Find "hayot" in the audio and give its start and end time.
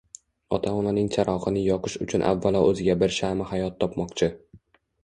3.53-3.79